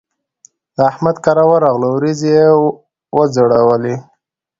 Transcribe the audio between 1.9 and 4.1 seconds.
وريځې يې وځړولې.